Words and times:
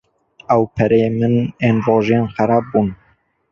Ew 0.53 0.63
pereyên 0.75 1.13
min 1.19 1.35
ên 1.67 1.75
rojên 1.85 2.23
xerab 2.35 2.63
bûn. 2.71 2.87